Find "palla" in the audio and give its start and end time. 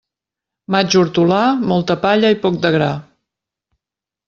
2.07-2.33